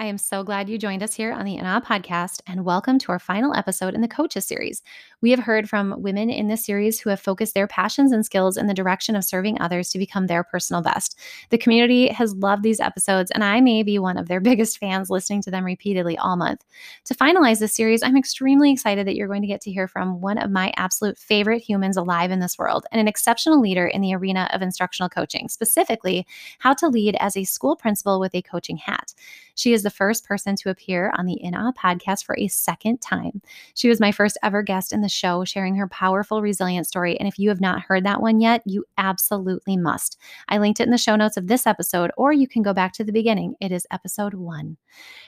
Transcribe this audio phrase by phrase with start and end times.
[0.00, 2.98] I am so glad you joined us here on the In Awe podcast, and welcome
[3.00, 4.82] to our final episode in the Coaches series.
[5.20, 8.56] We have heard from women in this series who have focused their passions and skills
[8.56, 11.18] in the direction of serving others to become their personal best.
[11.50, 15.10] The community has loved these episodes, and I may be one of their biggest fans
[15.10, 16.64] listening to them repeatedly all month.
[17.04, 20.22] To finalize this series, I'm extremely excited that you're going to get to hear from
[20.22, 24.00] one of my absolute favorite humans alive in this world and an exceptional leader in
[24.00, 26.26] the arena of instructional coaching, specifically
[26.58, 29.12] how to lead as a school principal with a coaching hat.
[29.60, 33.00] She is the first person to appear on the In Awe podcast for a second
[33.00, 33.42] time.
[33.74, 37.18] She was my first ever guest in the show, sharing her powerful, resilient story.
[37.18, 40.18] And if you have not heard that one yet, you absolutely must.
[40.48, 42.92] I linked it in the show notes of this episode, or you can go back
[42.94, 43.54] to the beginning.
[43.60, 44.76] It is episode one.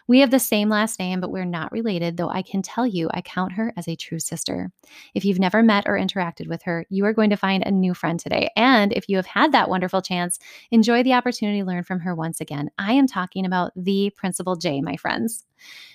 [0.09, 3.09] We have the same last name, but we're not related, though I can tell you
[3.13, 4.73] I count her as a true sister.
[5.15, 7.95] If you've never met or interacted with her, you are going to find a new
[7.95, 8.51] friend today.
[8.57, 10.39] And if you have had that wonderful chance,
[10.71, 12.71] enjoy the opportunity to learn from her once again.
[12.79, 15.45] I am talking about the Principal J, my friends.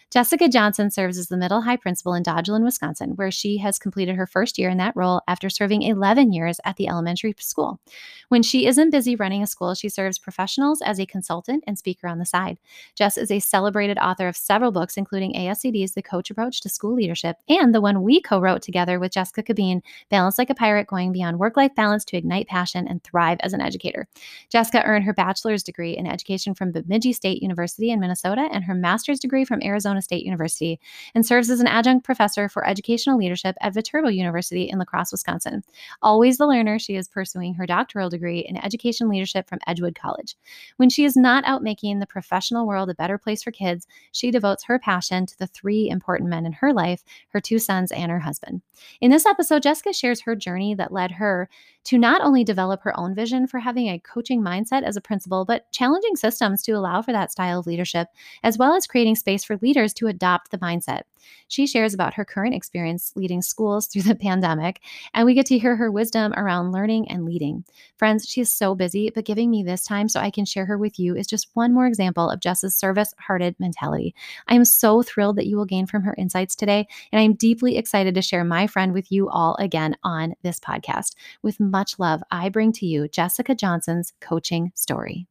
[0.10, 4.16] Jessica Johnson serves as the middle high principal in Dodgeland, Wisconsin, where she has completed
[4.16, 7.82] her first year in that role after serving 11 years at the elementary school.
[8.30, 12.08] When she isn't busy running a school, she serves professionals as a consultant and speaker
[12.08, 12.58] on the side.
[12.96, 16.96] Jess is a celebrated author of several books, including ASCD's The Coach Approach to School
[16.96, 20.88] Leadership and the one we co wrote together with Jessica Cabeen, Balance Like a Pirate
[20.88, 24.08] Going Beyond Work Life Balance to Ignite Passion and Thrive as an Educator.
[24.50, 28.74] Jessica earned her bachelor's degree in education from Bemidji State University in Minnesota and her
[28.74, 30.80] master's degree from Arizona Arizona State University
[31.16, 35.12] and serves as an adjunct professor for educational leadership at Viterbo University in La Crosse,
[35.12, 35.64] Wisconsin.
[36.02, 40.36] Always the learner, she is pursuing her doctoral degree in education leadership from Edgewood College.
[40.78, 44.32] When she is not out making the professional world a better place for kids, she
[44.32, 48.12] devotes her passion to the three important men in her life her two sons and
[48.12, 48.62] her husband.
[49.02, 51.50] In this episode, Jessica shares her journey that led her
[51.88, 55.46] to not only develop her own vision for having a coaching mindset as a principal,
[55.46, 58.10] but challenging systems to allow for that style of leadership,
[58.44, 61.04] as well as creating space for leaders to adopt the mindset.
[61.48, 64.82] She shares about her current experience leading schools through the pandemic,
[65.14, 67.64] and we get to hear her wisdom around learning and leading.
[67.98, 70.78] Friends, she is so busy, but giving me this time so I can share her
[70.78, 74.14] with you is just one more example of Jess's service hearted mentality.
[74.48, 77.78] I am so thrilled that you will gain from her insights today, and I'm deeply
[77.78, 81.16] excited to share my friend with you all again on this podcast.
[81.42, 85.28] With much love, I bring to you Jessica Johnson's coaching story.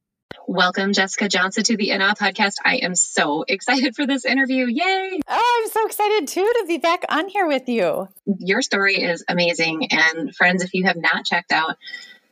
[0.49, 2.55] Welcome, Jessica Johnson, to the In Awe podcast.
[2.65, 4.67] I am so excited for this interview.
[4.67, 5.21] Yay!
[5.29, 8.09] Oh, I'm so excited too to be back on here with you.
[8.25, 9.89] Your story is amazing.
[9.91, 11.77] And friends, if you have not checked out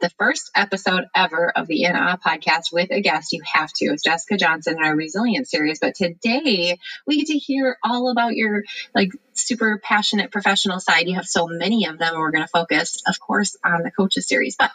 [0.00, 3.86] the first episode ever of the In Awe podcast with a guest, you have to.
[3.86, 5.78] It's Jessica Johnson in our resilience series.
[5.78, 11.08] But today we get to hear all about your like super passionate professional side.
[11.08, 12.18] You have so many of them.
[12.18, 14.56] We're going to focus, of course, on the coaches series.
[14.56, 14.70] But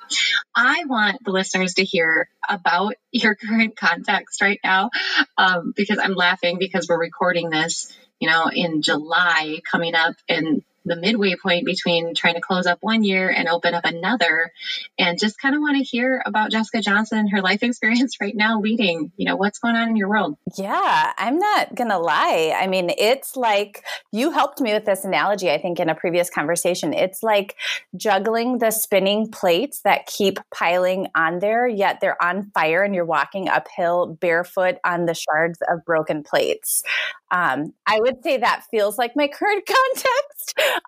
[0.55, 4.89] I want the listeners to hear about your current context right now
[5.37, 10.61] um, because I'm laughing because we're recording this you know, in July coming up and
[10.85, 14.51] the midway point between trying to close up one year and open up another.
[14.97, 18.59] And just kind of want to hear about Jessica Johnson her life experience right now
[18.59, 20.37] leading you know what's going on in your world.
[20.57, 22.55] Yeah I'm not gonna lie.
[22.59, 26.29] I mean it's like you helped me with this analogy I think in a previous
[26.29, 26.93] conversation.
[26.93, 27.55] It's like
[27.95, 33.05] juggling the spinning plates that keep piling on there yet they're on fire and you're
[33.05, 36.83] walking uphill barefoot on the shards of broken plates
[37.31, 40.39] um, I would say that feels like my current context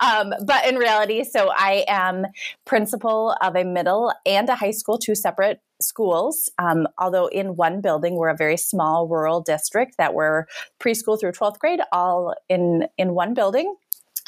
[0.02, 2.26] um, but in reality, so I am
[2.66, 6.50] principal of a middle and a high school, two separate schools.
[6.60, 10.46] Um, although in one building, we're a very small rural district that we're
[10.80, 13.76] preschool through 12th grade, all in in one building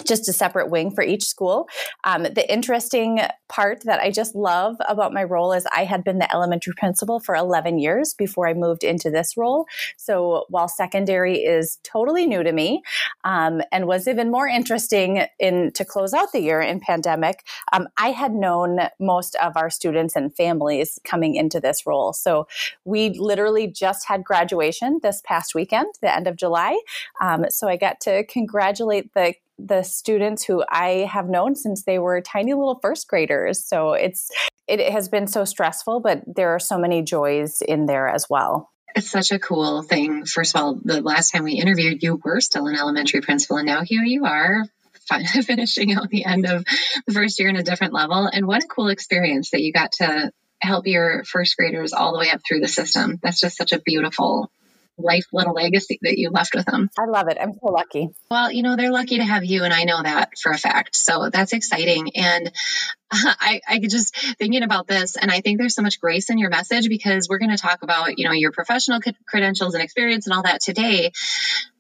[0.05, 1.67] just a separate wing for each school.
[2.03, 6.19] Um, the interesting part that I just love about my role is I had been
[6.19, 9.65] the elementary principal for 11 years before I moved into this role.
[9.97, 12.81] So while secondary is totally new to me
[13.23, 17.87] um, and was even more interesting in to close out the year in pandemic, um,
[17.97, 22.13] I had known most of our students and families coming into this role.
[22.13, 22.47] So
[22.85, 26.79] we literally just had graduation this past weekend, the end of July.
[27.21, 29.35] Um, so I got to congratulate the
[29.65, 33.65] the students who I have known since they were tiny little first graders.
[33.65, 34.29] So it's
[34.67, 38.69] it has been so stressful, but there are so many joys in there as well.
[38.95, 40.25] It's such a cool thing.
[40.25, 43.65] First of all, the last time we interviewed, you were still an elementary principal, and
[43.65, 44.63] now here you are
[45.45, 46.63] finishing out the end of
[47.07, 48.29] the first year in a different level.
[48.31, 50.31] And what a cool experience that you got to
[50.61, 53.19] help your first graders all the way up through the system.
[53.21, 54.49] That's just such a beautiful
[54.97, 56.89] life little legacy that you left with them.
[56.97, 57.37] I love it.
[57.39, 58.09] I'm so lucky.
[58.29, 60.95] Well, you know, they're lucky to have you, and I know that for a fact.
[60.95, 62.15] So that's exciting.
[62.15, 62.51] And
[63.11, 66.37] I, I could just thinking about this, and I think there's so much grace in
[66.37, 70.27] your message because we're going to talk about, you know, your professional credentials and experience
[70.27, 71.11] and all that today.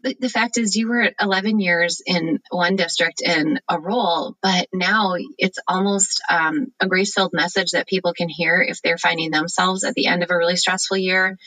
[0.01, 4.67] The, the fact is, you were 11 years in one district in a role, but
[4.73, 9.31] now it's almost um, a grace filled message that people can hear if they're finding
[9.31, 11.37] themselves at the end of a really stressful year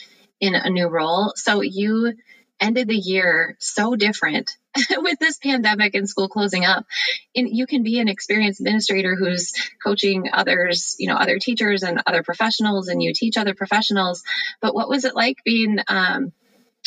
[0.41, 1.33] in a new role.
[1.37, 2.15] So you
[2.61, 4.51] ended the year so different
[4.97, 6.87] with this pandemic and school closing up.
[7.35, 9.53] And you can be an experienced administrator who's
[9.83, 14.23] coaching others, you know, other teachers and other professionals, and you teach other professionals.
[14.61, 16.33] But what was it like being, um,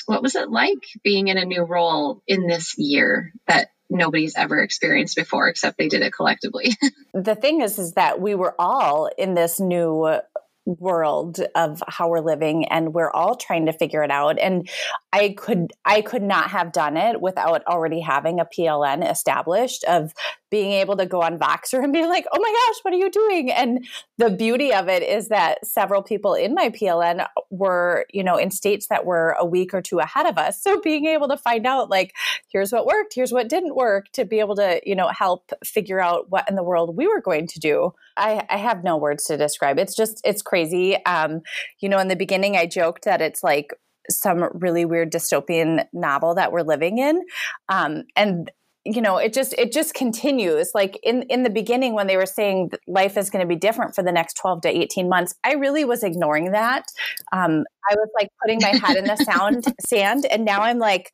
[0.05, 4.59] what was it like being in a new role in this year that nobody's ever
[4.59, 6.75] experienced before except they did it collectively
[7.15, 10.19] the thing is is that we were all in this new
[10.65, 14.69] world of how we're living and we're all trying to figure it out and
[15.13, 20.13] i could i could not have done it without already having a pln established of
[20.49, 23.11] being able to go on Voxer and be like, oh my gosh, what are you
[23.11, 23.51] doing?
[23.51, 28.35] And the beauty of it is that several people in my PLN were, you know,
[28.35, 30.61] in states that were a week or two ahead of us.
[30.61, 32.15] So being able to find out, like,
[32.47, 35.99] here's what worked, here's what didn't work, to be able to, you know, help figure
[35.99, 37.93] out what in the world we were going to do.
[38.17, 39.77] I, I have no words to describe.
[39.77, 40.97] It's just, it's crazy.
[41.05, 41.41] Um,
[41.79, 43.71] you know, in the beginning, I joked that it's like,
[44.09, 47.21] some really weird dystopian novel that we're living in.
[47.69, 48.51] Um, and
[48.85, 50.71] you know it just it just continues.
[50.73, 53.93] Like in in the beginning when they were saying life is going to be different
[53.93, 56.85] for the next 12 to 18 months i really was ignoring that.
[57.31, 61.13] Um, i was like putting my head in the sound sand and now i'm like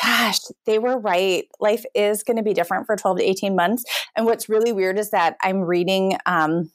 [0.00, 1.46] gosh they were right.
[1.58, 3.82] Life is going to be different for 12 to 18 months.
[4.14, 6.70] And what's really weird is that i'm reading um,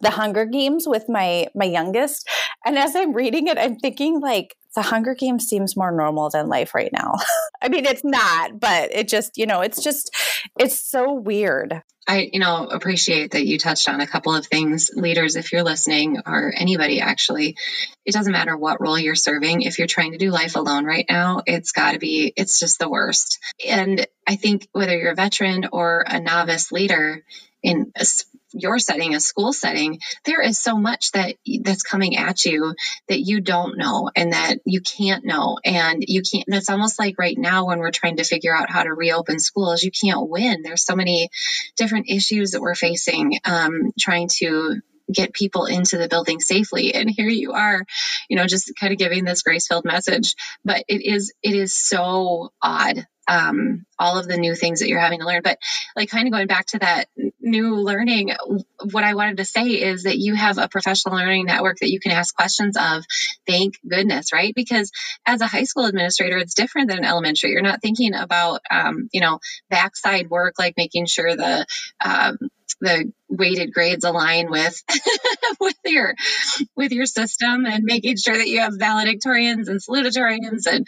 [0.00, 2.28] the hunger games with my my youngest
[2.64, 6.48] and as i'm reading it i'm thinking like the Hunger Games seems more normal than
[6.48, 7.14] life right now.
[7.62, 10.14] I mean, it's not, but it just, you know, it's just,
[10.58, 11.82] it's so weird.
[12.06, 14.90] I, you know, appreciate that you touched on a couple of things.
[14.94, 17.56] Leaders, if you're listening, or anybody actually,
[18.04, 19.62] it doesn't matter what role you're serving.
[19.62, 22.78] If you're trying to do life alone right now, it's got to be, it's just
[22.78, 23.38] the worst.
[23.66, 27.24] And I think whether you're a veteran or a novice leader,
[27.62, 27.90] in
[28.54, 32.74] your setting, a school setting, there is so much that that's coming at you
[33.08, 35.58] that you don't know and that you can't know.
[35.64, 38.70] And you can't, and it's almost like right now when we're trying to figure out
[38.70, 40.62] how to reopen schools, you can't win.
[40.62, 41.30] There's so many
[41.76, 44.80] different issues that we're facing, um, trying to
[45.12, 47.84] get people into the building safely and here you are
[48.30, 50.34] you know just kind of giving this grace filled message
[50.64, 55.00] but it is it is so odd um, all of the new things that you're
[55.00, 55.42] having to learn.
[55.42, 55.58] But
[55.96, 57.08] like kind of going back to that
[57.40, 58.30] new learning,
[58.92, 62.00] what I wanted to say is that you have a professional learning network that you
[62.00, 63.04] can ask questions of.
[63.46, 64.54] Thank goodness, right?
[64.54, 64.90] Because
[65.26, 67.50] as a high school administrator, it's different than an elementary.
[67.50, 69.38] You're not thinking about, um, you know,
[69.70, 71.66] backside work like making sure the
[72.04, 72.38] um,
[72.80, 74.82] the weighted grades align with
[75.60, 76.14] with your
[76.76, 80.86] with your system and making sure that you have valedictorians and salutatorians and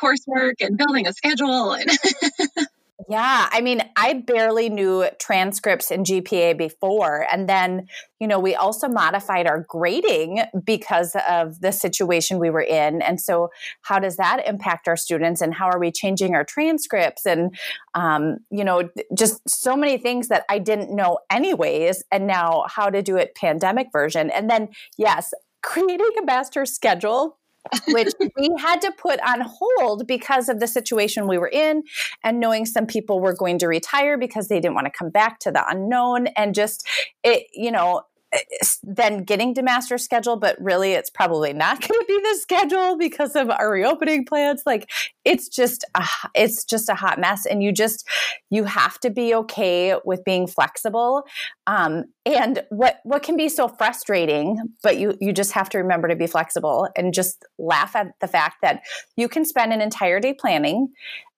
[0.00, 1.90] coursework and building a schedule and
[3.08, 7.24] Yeah, I mean, I barely knew transcripts and GPA before.
[7.30, 7.86] And then,
[8.18, 13.02] you know, we also modified our grading because of the situation we were in.
[13.02, 13.50] And so,
[13.82, 15.40] how does that impact our students?
[15.40, 17.26] And how are we changing our transcripts?
[17.26, 17.56] And,
[17.94, 22.02] um, you know, just so many things that I didn't know anyways.
[22.10, 24.30] And now, how to do it pandemic version.
[24.30, 25.32] And then, yes,
[25.62, 27.38] creating a master schedule
[27.88, 31.82] which we had to put on hold because of the situation we were in
[32.22, 35.38] and knowing some people were going to retire because they didn't want to come back
[35.40, 36.86] to the unknown and just
[37.22, 38.02] it you know
[38.82, 42.96] then getting to master schedule, but really it's probably not going to be the schedule
[42.98, 44.62] because of our reopening plans.
[44.66, 44.90] Like
[45.24, 46.04] it's just a,
[46.34, 48.08] it's just a hot mess, and you just
[48.50, 51.24] you have to be okay with being flexible.
[51.66, 56.08] Um, and what what can be so frustrating, but you you just have to remember
[56.08, 58.82] to be flexible and just laugh at the fact that
[59.16, 60.88] you can spend an entire day planning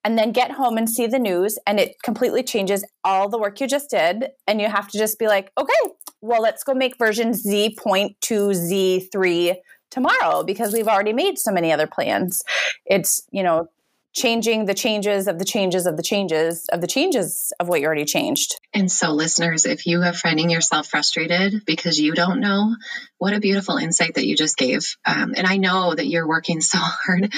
[0.08, 3.60] and then get home and see the news and it completely changes all the work
[3.60, 6.96] you just did and you have to just be like okay well let's go make
[6.96, 9.56] version z.2 z3
[9.90, 12.40] tomorrow because we've already made so many other plans
[12.86, 13.68] it's you know
[14.14, 17.86] changing the changes of the changes of the changes of the changes of what you
[17.86, 18.57] already changed.
[18.74, 22.76] And so, listeners, if you are finding yourself frustrated because you don't know,
[23.16, 24.96] what a beautiful insight that you just gave.
[25.06, 27.32] Um, and I know that you're working so hard,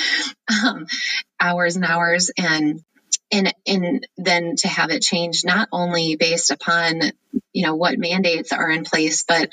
[0.65, 0.87] um,
[1.41, 2.81] hours and hours, and
[3.31, 7.01] and and then to have it change not only based upon
[7.53, 9.51] you know what mandates are in place but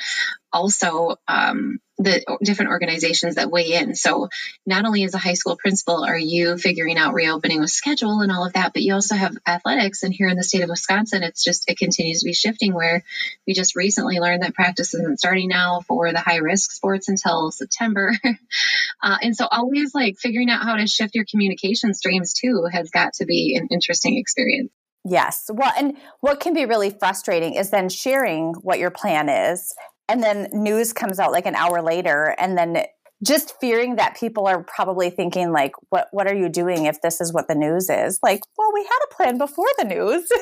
[0.51, 3.95] also um, the different organizations that weigh in.
[3.95, 4.29] So
[4.65, 8.31] not only as a high school principal are you figuring out reopening with schedule and
[8.31, 10.03] all of that, but you also have athletics.
[10.03, 12.73] And here in the state of Wisconsin, it's just it continues to be shifting.
[12.73, 13.03] Where
[13.47, 17.51] we just recently learned that practice isn't starting now for the high risk sports until
[17.51, 18.13] September.
[19.03, 22.89] uh, and so always like figuring out how to shift your communication streams too has
[22.91, 24.71] got to be an interesting experience.
[25.03, 25.49] Yes.
[25.51, 29.73] Well, and what can be really frustrating is then sharing what your plan is
[30.09, 32.85] and then news comes out like an hour later and then
[33.23, 37.19] just fearing that people are probably thinking like what what are you doing if this
[37.19, 38.19] is what the news is?
[38.21, 40.27] Like well we had a plan before the news.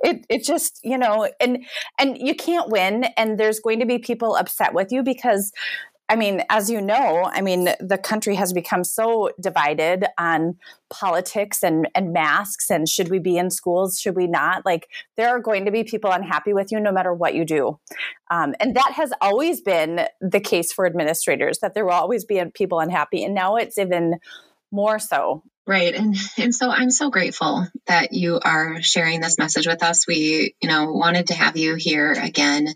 [0.00, 1.64] It it just you know and
[1.98, 5.52] and you can't win and there's going to be people upset with you because
[6.08, 10.56] I mean, as you know, I mean, the country has become so divided on
[10.88, 14.64] politics and, and masks and should we be in schools, should we not?
[14.64, 17.78] Like, there are going to be people unhappy with you no matter what you do.
[18.30, 22.42] Um, and that has always been the case for administrators, that there will always be
[22.54, 23.22] people unhappy.
[23.22, 24.18] And now it's even
[24.70, 25.42] more so.
[25.68, 25.94] Right.
[25.94, 30.08] And and so I'm so grateful that you are sharing this message with us.
[30.08, 32.68] We, you know, wanted to have you here again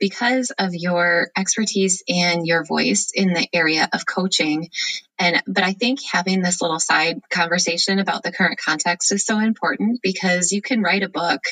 [0.00, 4.70] because of your expertise and your voice in the area of coaching
[5.18, 9.38] and but i think having this little side conversation about the current context is so
[9.38, 11.42] important because you can write a book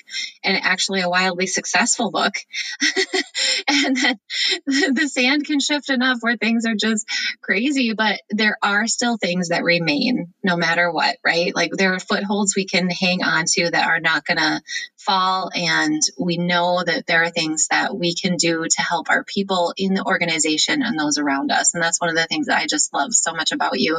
[0.43, 2.35] and actually a wildly successful book
[3.69, 4.19] and then
[4.95, 7.07] the sand can shift enough where things are just
[7.43, 11.55] crazy but there are still things that remain no matter what right?
[11.55, 14.63] Like there are footholds we can hang on to that are not going to
[15.07, 19.25] fall and we know that there are things that we can do to help our
[19.25, 22.59] people in the organization and those around us and that's one of the things that
[22.59, 23.99] i just love so much about you.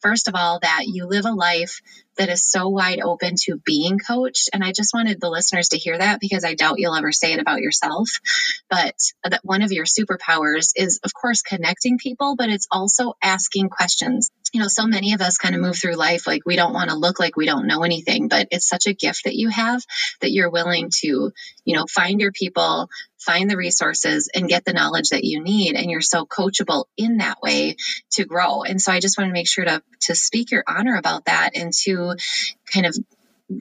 [0.00, 1.80] First of all, that you live a life
[2.16, 4.50] that is so wide open to being coached.
[4.52, 7.32] And I just wanted the listeners to hear that because I doubt you'll ever say
[7.32, 8.10] it about yourself.
[8.68, 13.70] But that one of your superpowers is, of course, connecting people, but it's also asking
[13.70, 14.30] questions.
[14.52, 16.90] You know, so many of us kind of move through life like we don't want
[16.90, 19.82] to look like we don't know anything, but it's such a gift that you have
[20.20, 21.32] that you're willing to,
[21.64, 22.88] you know, find your people,
[23.18, 27.18] find the resources and get the knowledge that you need and you're so coachable in
[27.18, 27.76] that way
[28.12, 28.62] to grow.
[28.62, 31.50] And so i just want to make sure to to speak your honor about that
[31.54, 32.14] and to
[32.72, 32.96] kind of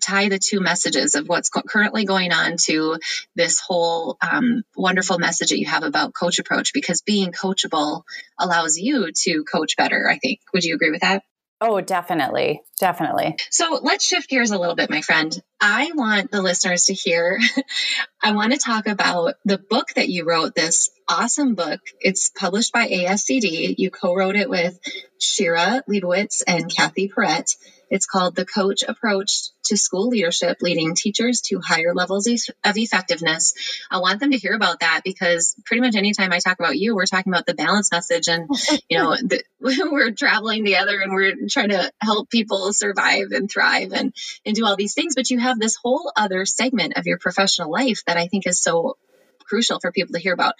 [0.03, 2.98] tie the two messages of what's currently going on to
[3.36, 8.03] this whole um, wonderful message that you have about coach approach because being coachable
[8.39, 11.24] allows you to coach better i think would you agree with that
[11.62, 12.62] Oh, definitely.
[12.79, 13.36] Definitely.
[13.50, 15.38] So let's shift gears a little bit, my friend.
[15.60, 17.38] I want the listeners to hear,
[18.24, 21.81] I want to talk about the book that you wrote, this awesome book.
[22.00, 23.75] It's published by ASCD.
[23.77, 24.79] You co wrote it with
[25.19, 27.51] Shira Leibowitz and Kathy Perret.
[27.89, 33.53] It's called The Coach Approach to School Leadership, Leading Teachers to Higher Levels of Effectiveness.
[33.89, 36.95] I want them to hear about that because pretty much anytime I talk about you,
[36.95, 38.49] we're talking about the balance message and,
[38.89, 43.93] you know, the, we're traveling together and we're trying to help people survive and thrive
[43.93, 44.13] and,
[44.45, 45.15] and do all these things.
[45.15, 48.61] But you have this whole other segment of your professional life that I think is
[48.61, 48.97] so
[49.45, 50.55] crucial for people to hear about.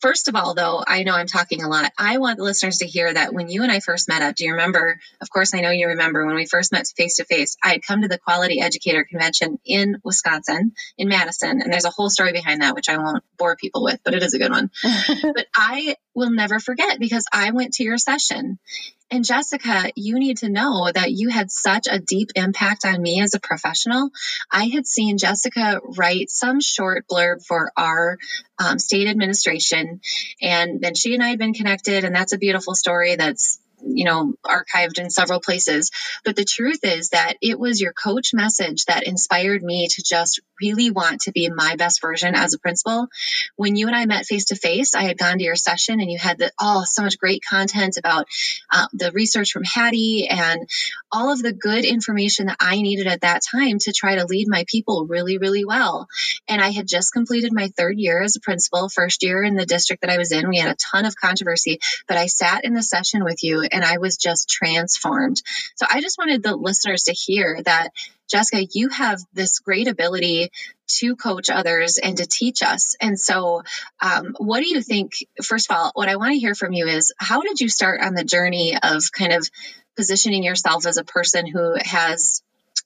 [0.00, 1.92] First of all, though, I know I'm talking a lot.
[1.98, 4.44] I want the listeners to hear that when you and I first met up, do
[4.44, 5.00] you remember?
[5.20, 7.56] Of course, I know you remember when we first met face to face.
[7.62, 11.90] I had come to the Quality Educator Convention in Wisconsin, in Madison, and there's a
[11.90, 14.52] whole story behind that, which I won't bore people with, but it is a good
[14.52, 14.70] one.
[14.84, 18.58] but I will never forget because I went to your session
[19.10, 23.22] and Jessica, you need to know that you had such a deep impact on me
[23.22, 24.10] as a professional.
[24.50, 28.18] I had seen Jessica write some short blurb for our
[28.58, 30.00] um, state administration,
[30.42, 34.04] and then she and I had been connected, and that's a beautiful story that's you
[34.04, 35.90] know, archived in several places.
[36.24, 40.40] But the truth is that it was your coach message that inspired me to just
[40.60, 43.08] really want to be my best version as a principal.
[43.56, 46.10] When you and I met face to face, I had gone to your session and
[46.10, 48.26] you had the, oh, so much great content about
[48.72, 50.68] uh, the research from Hattie and
[51.12, 54.48] all of the good information that I needed at that time to try to lead
[54.48, 56.08] my people really, really well.
[56.48, 59.66] And I had just completed my third year as a principal, first year in the
[59.66, 60.48] district that I was in.
[60.48, 63.84] We had a ton of controversy, but I sat in the session with you and
[63.84, 65.42] I was just transformed.
[65.76, 67.90] So I just wanted the listeners to hear that,
[68.30, 70.50] Jessica, you have this great ability
[70.98, 72.96] to coach others and to teach us.
[73.00, 73.62] And so,
[74.00, 75.12] um, what do you think?
[75.42, 78.00] First of all, what I want to hear from you is how did you start
[78.00, 79.48] on the journey of kind of
[79.96, 82.42] positioning yourself as a person who has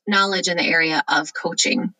[0.07, 1.95] knowledge in the area of coaching?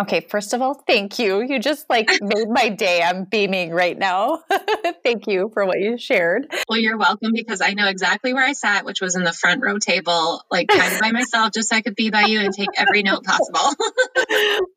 [0.00, 1.42] Okay, first of all, thank you.
[1.42, 3.02] You just like made my day.
[3.02, 4.42] I'm beaming right now.
[5.04, 6.50] thank you for what you shared.
[6.68, 9.62] Well, you're welcome because I know exactly where I sat, which was in the front
[9.62, 12.54] row table, like kind of by myself, just so I could be by you and
[12.54, 13.74] take every note possible.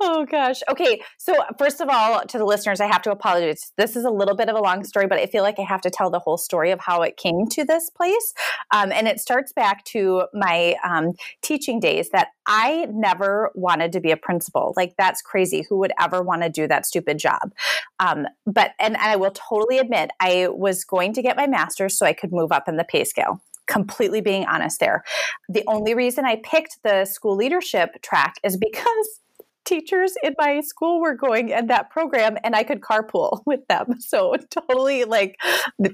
[0.01, 0.59] oh gosh.
[0.69, 3.71] Okay, so first of all, to the listeners, I have to apologize.
[3.77, 5.81] This is a little bit of a long story, but I feel like I have
[5.81, 8.33] to tell the whole story of how it came to this place.
[8.71, 14.01] Um, and it starts back to my um, teaching days that I never wanted to
[14.01, 14.73] be a principal.
[14.75, 15.63] Like that's crazy.
[15.69, 17.53] Who would ever want to do that stupid job?
[17.99, 21.95] Um, but and, and I will totally admit I was going to get my master's
[21.95, 25.03] so I could move up in the pay scale completely being honest there.
[25.47, 29.19] The only reason I picked the school leadership track is because
[29.65, 33.99] teachers in my school were going in that program and I could carpool with them.
[33.99, 35.39] So totally like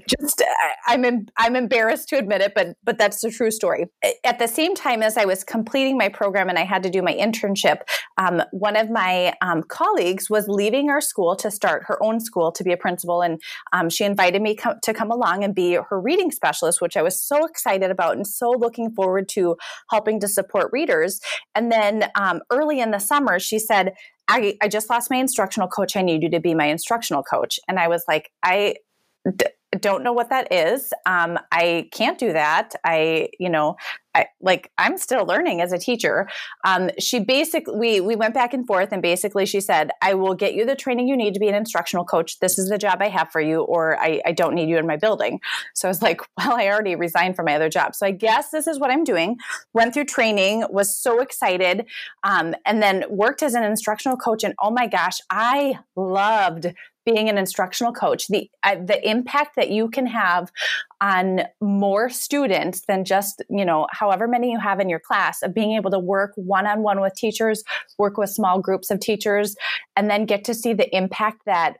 [0.08, 0.42] just
[0.86, 3.86] I'm in, I'm embarrassed to admit it but but that's the true story.
[4.24, 7.02] At the same time as I was completing my program and I had to do
[7.02, 7.82] my internship,
[8.18, 12.52] um, one of my um, colleagues was leaving our school to start her own school
[12.52, 13.40] to be a principal and
[13.72, 17.02] um, she invited me com- to come along and be her reading specialist which I
[17.02, 19.56] was so excited about and so looking forward to
[19.90, 21.20] helping to support readers.
[21.54, 23.94] And then um, early in the summer she said,
[24.26, 25.96] I, I just lost my instructional coach.
[25.96, 27.60] I need you to be my instructional coach.
[27.68, 28.74] And I was like, I
[29.36, 29.46] d-
[29.78, 30.92] don't know what that is.
[31.06, 32.74] Um, I can't do that.
[32.84, 33.76] I, you know,
[34.14, 36.28] I, like I'm still learning as a teacher.
[36.64, 40.34] Um, she basically we we went back and forth, and basically she said, "I will
[40.34, 42.40] get you the training you need to be an instructional coach.
[42.40, 44.86] This is the job I have for you, or I, I don't need you in
[44.86, 45.40] my building."
[45.74, 48.50] So I was like, "Well, I already resigned from my other job, so I guess
[48.50, 49.36] this is what I'm doing."
[49.74, 51.86] Went through training, was so excited,
[52.24, 54.42] um, and then worked as an instructional coach.
[54.42, 56.66] And oh my gosh, I loved
[57.12, 60.50] being an instructional coach the uh, the impact that you can have
[61.00, 65.54] on more students than just you know however many you have in your class of
[65.54, 67.64] being able to work one-on-one with teachers
[67.98, 69.56] work with small groups of teachers
[69.96, 71.76] and then get to see the impact that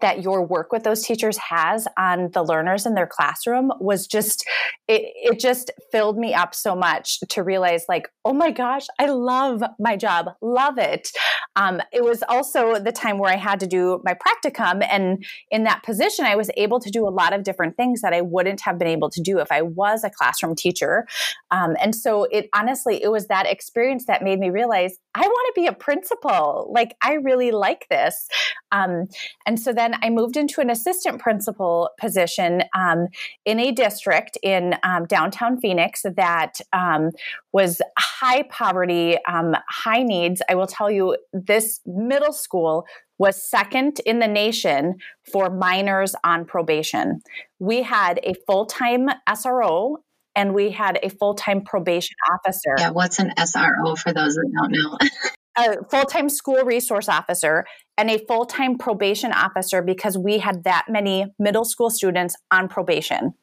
[0.00, 4.46] that your work with those teachers has on the learners in their classroom was just
[4.88, 9.06] it, it just filled me up so much to realize like oh my gosh i
[9.06, 10.26] love my job.
[10.40, 11.10] Love it.
[11.56, 15.64] Um, it was also the time where i had to do my practicum and in
[15.64, 18.60] that position i was able to do a lot of different things that i wouldn't
[18.60, 21.06] have been able to do if i was a classroom teacher.
[21.50, 25.54] Um, and so it honestly it was that experience that made me realize i want
[25.54, 26.70] to be a principal.
[26.72, 28.28] Like i really like this.
[28.72, 29.08] Um,
[29.46, 33.08] and so then I moved into an assistant principal position um,
[33.44, 37.10] in a district in um, downtown Phoenix that um,
[37.52, 40.42] was high poverty, um, high needs.
[40.48, 42.86] I will tell you, this middle school
[43.18, 44.96] was second in the nation
[45.32, 47.20] for minors on probation.
[47.58, 49.96] We had a full time SRO
[50.34, 52.74] and we had a full time probation officer.
[52.78, 54.98] Yeah, what's an SRO for those that don't know?
[55.56, 57.64] a full time school resource officer
[57.98, 62.68] and a full time probation officer because we had that many middle school students on
[62.68, 63.34] probation.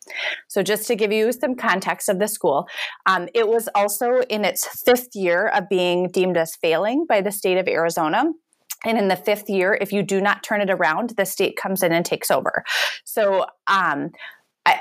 [0.47, 2.67] So, just to give you some context of the school,
[3.05, 7.31] um, it was also in its fifth year of being deemed as failing by the
[7.31, 8.25] state of Arizona.
[8.85, 11.83] And in the fifth year, if you do not turn it around, the state comes
[11.83, 12.63] in and takes over.
[13.05, 14.11] So, um,
[14.65, 14.79] I,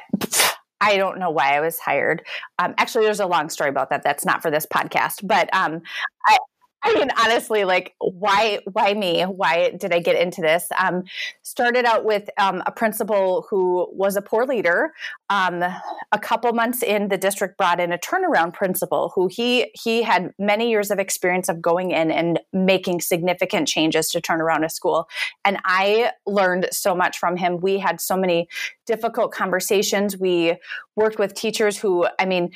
[0.81, 2.27] I don't know why I was hired.
[2.59, 4.03] Um, actually, there's a long story about that.
[4.03, 5.25] That's not for this podcast.
[5.25, 5.81] But um,
[6.27, 6.39] I,
[6.85, 9.23] I mean, honestly, like why why me?
[9.23, 10.69] Why did I get into this?
[10.79, 11.05] Um,
[11.43, 14.93] started out with um, a principal who was a poor leader.
[15.31, 20.03] Um, a couple months in, the district brought in a turnaround principal who he he
[20.03, 24.65] had many years of experience of going in and making significant changes to turn around
[24.65, 25.09] a school.
[25.45, 27.61] And I learned so much from him.
[27.61, 28.49] We had so many
[28.87, 30.19] difficult conversations.
[30.19, 30.57] We
[30.97, 32.51] worked with teachers who, I mean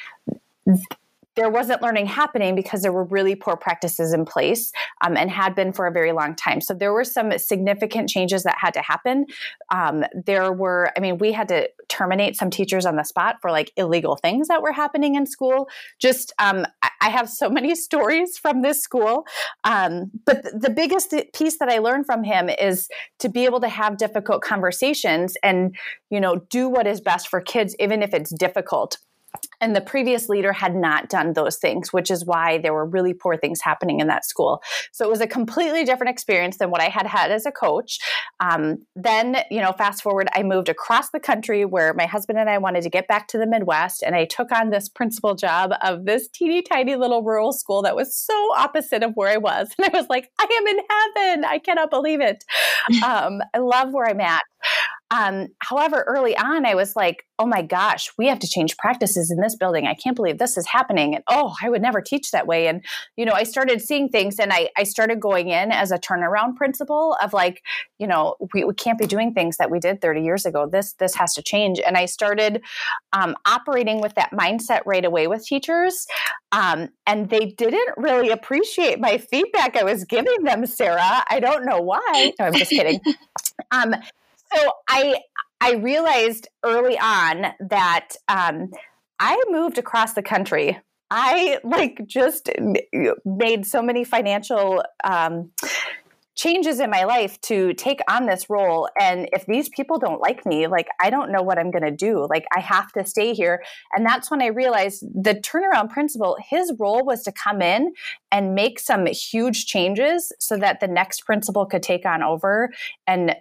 [1.36, 4.72] there wasn't learning happening because there were really poor practices in place
[5.02, 6.60] um, and had been for a very long time.
[6.60, 9.26] So there were some significant changes that had to happen.
[9.70, 13.50] Um, there were, I mean, we had to terminate some teachers on the spot for
[13.50, 15.68] like illegal things that were happening in school.
[16.00, 16.66] Just, um,
[17.00, 19.26] I have so many stories from this school.
[19.64, 23.68] Um, but the biggest piece that I learned from him is to be able to
[23.68, 25.76] have difficult conversations and,
[26.10, 28.98] you know, do what is best for kids, even if it's difficult
[29.60, 33.14] and the previous leader had not done those things, which is why there were really
[33.14, 34.62] poor things happening in that school.
[34.92, 37.98] So it was a completely different experience than what I had had as a coach.
[38.40, 42.50] Um, then, you know, fast forward, I moved across the country where my husband and
[42.50, 45.72] I wanted to get back to the Midwest, and I took on this principal job
[45.82, 49.68] of this teeny tiny little rural school that was so opposite of where I was.
[49.78, 51.44] And I was like, I am in heaven.
[51.44, 52.44] I cannot believe it.
[53.04, 54.42] Um, I love where I'm at.
[55.10, 59.30] Um, however, early on, I was like, oh my gosh, we have to change practices
[59.30, 59.86] in this building.
[59.86, 61.14] I can't believe this is happening.
[61.14, 62.66] And oh, I would never teach that way.
[62.66, 62.84] And,
[63.16, 66.56] you know, I started seeing things and I, I started going in as a turnaround
[66.56, 67.62] principal of like,
[67.98, 70.66] you know, we, we can't be doing things that we did 30 years ago.
[70.66, 71.78] This, this has to change.
[71.78, 72.62] And I started
[73.12, 76.06] um, operating with that mindset right away with teachers.
[76.52, 81.22] Um, and they didn't really appreciate my feedback I was giving them, Sarah.
[81.28, 82.32] I don't know why.
[82.38, 83.00] No, I'm just kidding.
[83.70, 83.94] um,
[84.54, 85.20] so I
[85.60, 88.70] I realized early on that um,
[89.18, 90.78] I moved across the country.
[91.10, 92.50] I like just
[93.24, 95.52] made so many financial um,
[96.36, 98.88] changes in my life to take on this role.
[99.00, 101.90] And if these people don't like me, like I don't know what I'm going to
[101.90, 102.26] do.
[102.28, 103.62] Like I have to stay here.
[103.94, 107.94] And that's when I realized the turnaround principal, his role was to come in
[108.30, 112.70] and make some huge changes so that the next principal could take on over
[113.06, 113.34] and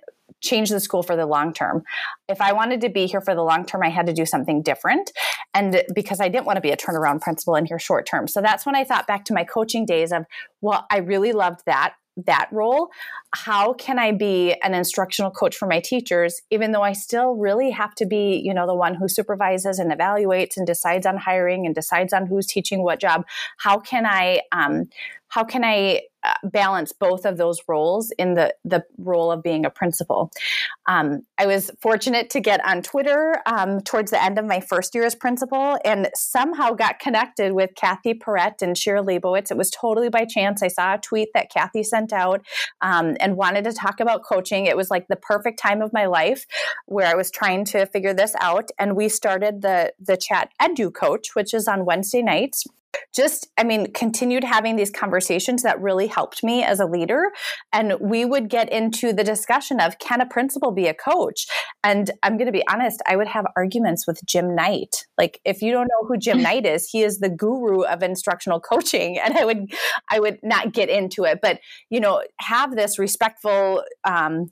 [0.45, 1.83] change the school for the long term.
[2.29, 4.61] If I wanted to be here for the long term, I had to do something
[4.61, 5.11] different.
[5.53, 8.27] And because I didn't want to be a turnaround principal in here short term.
[8.27, 10.25] So that's when I thought back to my coaching days of,
[10.61, 12.89] well, I really loved that that role
[13.33, 17.71] how can i be an instructional coach for my teachers even though i still really
[17.71, 21.65] have to be you know the one who supervises and evaluates and decides on hiring
[21.65, 23.25] and decides on who's teaching what job
[23.57, 24.85] how can i um,
[25.29, 29.65] how can I uh, balance both of those roles in the the role of being
[29.65, 30.31] a principal?
[30.87, 34.95] Um, I was fortunate to get on Twitter um, towards the end of my first
[34.95, 39.51] year as principal, and somehow got connected with Kathy Perret and Shira Leibowitz.
[39.51, 40.63] It was totally by chance.
[40.63, 42.45] I saw a tweet that Kathy sent out
[42.81, 44.65] um, and wanted to talk about coaching.
[44.65, 46.45] It was like the perfect time of my life
[46.85, 50.93] where I was trying to figure this out, and we started the the chat Edu
[50.93, 52.65] Coach, which is on Wednesday nights
[53.15, 57.31] just i mean continued having these conversations that really helped me as a leader.
[57.73, 61.47] And we would get into the discussion of can a principal be a coach?
[61.83, 65.05] And i'm going to be honest i would have arguments with jim knight.
[65.17, 68.59] Like if you don't know who jim knight is he is the guru of instructional
[68.59, 69.71] coaching and i would
[70.09, 71.39] i would not get into it.
[71.41, 74.51] But you know have this respectful um,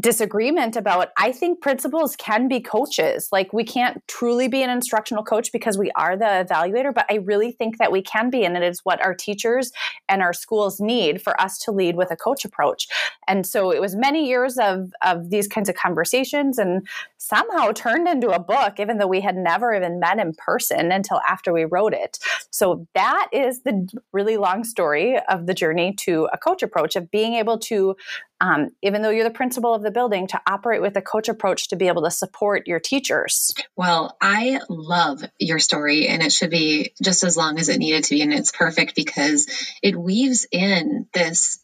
[0.00, 3.28] disagreement about I think principals can be coaches.
[3.32, 7.16] Like we can't truly be an instructional coach because we are the evaluator, but I
[7.16, 9.72] really think that we can be and it is what our teachers
[10.08, 12.88] and our schools need for us to lead with a coach approach.
[13.26, 16.86] And so it was many years of of these kinds of conversations and
[17.18, 21.20] somehow turned into a book even though we had never even met in person until
[21.28, 22.18] after we wrote it.
[22.50, 27.10] So that is the really long story of the journey to a coach approach of
[27.10, 27.96] being able to
[28.40, 31.68] um, even though you're the principal of the building, to operate with a coach approach
[31.68, 33.54] to be able to support your teachers.
[33.76, 38.04] Well, I love your story, and it should be just as long as it needed
[38.04, 38.22] to be.
[38.22, 39.46] And it's perfect because
[39.82, 41.60] it weaves in this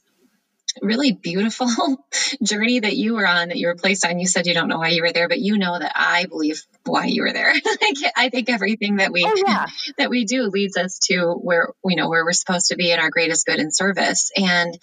[0.81, 1.69] really beautiful
[2.43, 4.79] journey that you were on that you were placed on you said you don't know
[4.79, 7.53] why you were there but you know that i believe why you were there
[8.17, 9.67] i think everything that we oh, yeah.
[9.99, 12.99] that we do leads us to where you know where we're supposed to be in
[12.99, 14.79] our greatest good and service and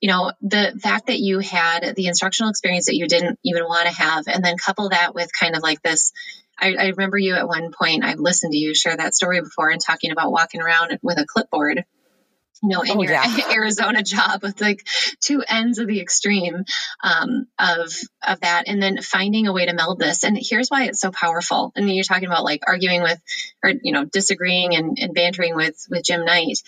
[0.00, 3.86] you know, the fact that you had the instructional experience that you didn't even want
[3.86, 6.12] to have, and then couple that with kind of like this.
[6.58, 9.70] I, I remember you at one point, I've listened to you share that story before
[9.70, 11.84] and talking about walking around with a clipboard
[12.62, 13.36] you know, in oh, your yeah.
[13.52, 14.86] Arizona job with like
[15.20, 16.64] two ends of the extreme
[17.02, 17.92] um, of
[18.26, 20.24] of that, and then finding a way to meld this.
[20.24, 21.72] And here's why it's so powerful.
[21.74, 23.20] And you're talking about like arguing with,
[23.64, 26.58] or you know, disagreeing and, and bantering with with Jim Knight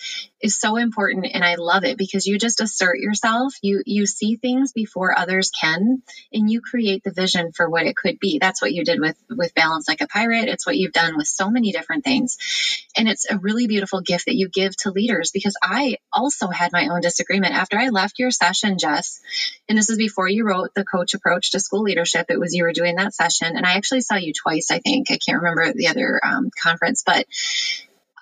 [0.43, 3.53] is so important, and I love it because you just assert yourself.
[3.61, 6.03] You you see things before others can,
[6.33, 8.39] and you create the vision for what it could be.
[8.39, 10.49] That's what you did with with Balance Like a Pirate.
[10.49, 12.37] It's what you've done with so many different things,
[12.97, 16.73] and it's a really beautiful gift that you give to leaders because I also had
[16.73, 19.21] my own disagreement after I left your session, Jess.
[19.69, 22.25] And this is before you wrote the coach approach to school leadership.
[22.27, 24.71] It was you were doing that session, and I actually saw you twice.
[24.71, 27.25] I think I can't remember the other um, conference, but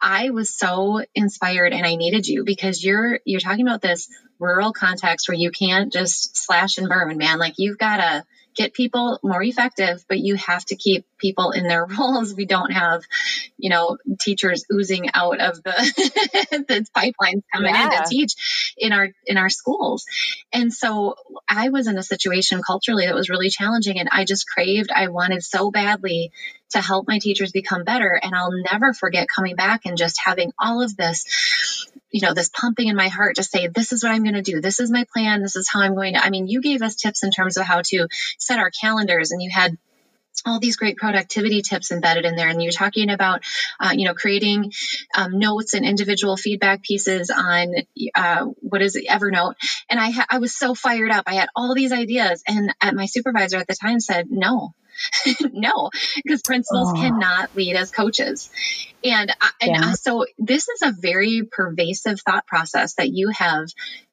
[0.02, 4.10] I was so inspired and I needed you because you're you're talking about this
[4.40, 7.38] rural context where you can't just slash and burn, man.
[7.38, 11.68] Like you've got to get people more effective, but you have to keep people in
[11.68, 12.34] their roles.
[12.34, 13.04] We don't have,
[13.58, 15.72] you know, teachers oozing out of the
[16.68, 17.86] the pipelines coming yeah.
[17.86, 20.06] in to teach in our in our schools.
[20.52, 21.16] And so
[21.48, 25.08] I was in a situation culturally that was really challenging and I just craved, I
[25.08, 26.32] wanted so badly
[26.72, 28.20] to help my teachers become better.
[28.22, 32.50] And I'll never forget coming back and just having all of this you know, this
[32.50, 34.62] pumping in my heart to say, this is what I'm going to do.
[34.62, 35.42] This is my plan.
[35.42, 36.24] This is how I'm going to.
[36.24, 39.42] I mean, you gave us tips in terms of how to set our calendars, and
[39.42, 39.78] you had
[40.46, 43.44] all these great productivity tips embedded in there and you're talking about
[43.80, 44.72] uh, you know creating
[45.16, 47.76] um, notes and individual feedback pieces on
[48.16, 49.54] uh, what is evernote
[49.90, 52.92] and I, ha- I was so fired up i had all these ideas and uh,
[52.94, 54.74] my supervisor at the time said no
[55.52, 55.90] no
[56.24, 57.02] because principals oh.
[57.02, 58.50] cannot lead as coaches
[59.04, 59.92] and, I, and yeah.
[59.94, 63.70] so this is a very pervasive thought process that you have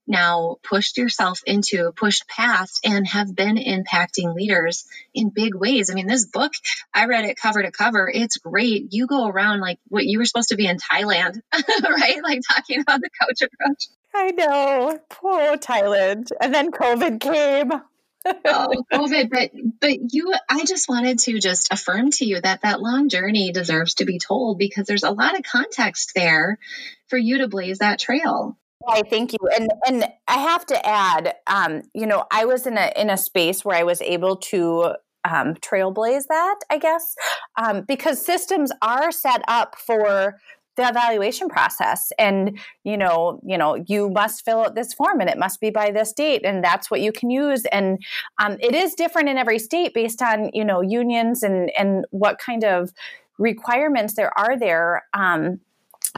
[0.09, 5.91] now pushed yourself into, pushed past, and have been impacting leaders in big ways.
[5.91, 6.53] I mean, this book,
[6.95, 8.11] I read it cover to cover.
[8.13, 8.93] It's great.
[8.93, 12.23] You go around like what you were supposed to be in Thailand, right?
[12.23, 13.89] Like talking about the coach approach.
[14.15, 14.99] I know.
[15.11, 16.33] Poor Thailand.
[16.41, 17.73] And then COVID came.
[18.45, 22.81] Oh, COVID, but but you, I just wanted to just affirm to you that that
[22.81, 26.59] long journey deserves to be told because there's a lot of context there
[27.09, 28.59] for you to blaze that trail.
[28.87, 32.79] I thank you, and and I have to add, um, you know, I was in
[32.79, 37.15] a in a space where I was able to um, trailblaze that, I guess,
[37.57, 40.39] um, because systems are set up for
[40.79, 45.29] the evaluation process and you know you know you must fill out this form and
[45.29, 47.65] it must be by this date and that's what you can use.
[47.67, 47.99] And
[48.41, 52.39] um, it is different in every state based on you know unions and and what
[52.39, 52.93] kind of
[53.39, 55.05] requirements there are there.
[55.13, 55.61] Um,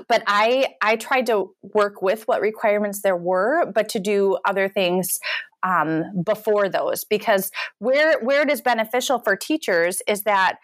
[0.09, 4.69] but I I tried to work with what requirements there were, but to do other
[4.69, 5.19] things
[5.63, 10.57] um, before those because where where it is beneficial for teachers is that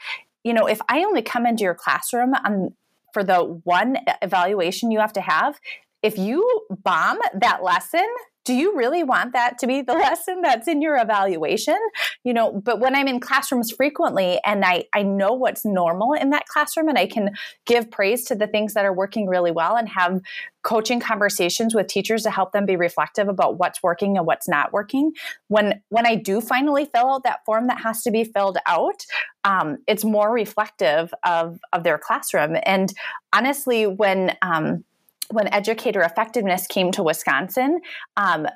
[0.44, 2.74] you know if I only come into your classroom on
[3.16, 5.58] for the one evaluation you have to have,
[6.02, 8.06] if you bomb that lesson,
[8.46, 11.78] do you really want that to be the lesson that's in your evaluation?
[12.24, 16.30] You know but when i'm in classrooms frequently and i i know what's normal in
[16.30, 17.30] that classroom and i can
[17.66, 20.20] give praise to the things that are working really well and have
[20.62, 24.72] coaching conversations with teachers to help them be reflective about what's working and what's not
[24.72, 25.12] working
[25.48, 29.04] when when i do finally fill out that form that has to be filled out
[29.44, 32.56] um, it's more reflective of of their classroom.
[32.64, 32.92] And
[33.32, 34.84] honestly when um,
[35.30, 37.80] when educator effectiveness came to Wisconsin,
[38.16, 38.46] um,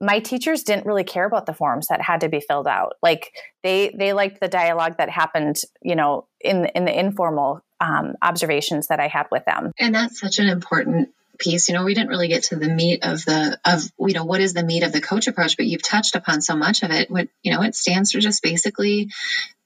[0.00, 2.94] my teachers didn't really care about the forms that had to be filled out.
[3.02, 8.14] Like they they liked the dialogue that happened, you know, in in the informal um,
[8.22, 9.72] observations that I had with them.
[9.78, 11.08] And that's such an important
[11.40, 14.24] piece you know we didn't really get to the meat of the of you know
[14.24, 16.90] what is the meat of the coach approach but you've touched upon so much of
[16.90, 19.08] it what you know it stands for just basically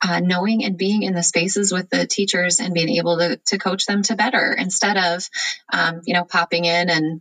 [0.01, 3.59] uh, knowing and being in the spaces with the teachers and being able to, to
[3.59, 5.29] coach them to better instead of
[5.73, 7.21] um, you know popping in and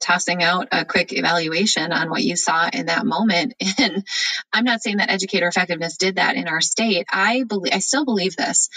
[0.00, 3.54] tossing out a quick evaluation on what you saw in that moment.
[3.78, 4.06] And
[4.52, 7.06] I'm not saying that educator effectiveness did that in our state.
[7.10, 8.68] I believe, I still believe this.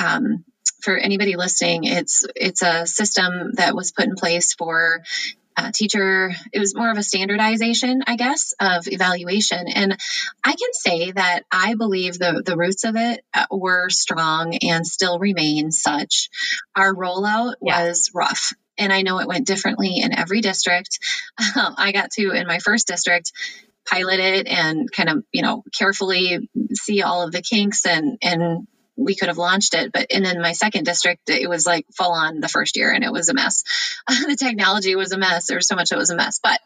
[0.00, 0.44] Um,
[0.82, 5.02] for anybody listening, it's it's a system that was put in place for
[5.56, 6.34] uh, teacher.
[6.52, 9.68] It was more of a standardization i guess of evaluation.
[9.68, 9.96] And
[10.42, 14.86] i can say that i believe the, the roots of it uh, were strong and
[14.86, 16.28] still remain such.
[16.74, 17.86] Our rollout yeah.
[17.86, 20.98] was rough and i know it went differently in every district.
[21.56, 23.32] Um, i got to in my first district
[23.86, 28.66] pilot it and kind of you know carefully see all of the kinks and and
[28.96, 29.92] we could have launched it.
[29.92, 33.04] But and then my second district, it was like full on the first year and
[33.04, 33.64] it was a mess.
[34.08, 35.46] the technology was a mess.
[35.46, 36.40] There was so much that was a mess.
[36.42, 36.60] But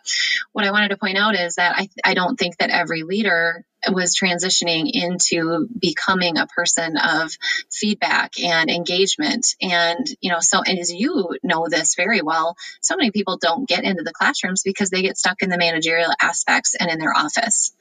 [0.53, 3.64] what I wanted to point out is that I, I don't think that every leader
[3.91, 7.31] was transitioning into becoming a person of
[7.71, 9.55] feedback and engagement.
[9.62, 13.69] And, you know, so, and as you know this very well, so many people don't
[13.69, 17.17] get into the classrooms because they get stuck in the managerial aspects and in their
[17.17, 17.73] office.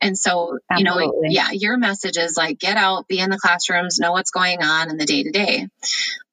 [0.00, 1.04] And so, Absolutely.
[1.04, 4.30] you know, yeah, your message is like, get out, be in the classrooms, know what's
[4.30, 5.68] going on in the day to day.